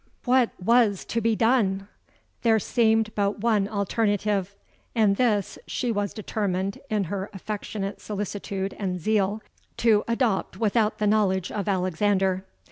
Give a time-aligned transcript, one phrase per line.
[0.25, 1.87] "What was to be done?
[2.41, 4.55] There seemed but one alternative;
[4.95, 9.43] and this she was determined, in her affectionate solicitude and zeal,
[9.77, 12.43] to adopt without the knowledge of Alexander.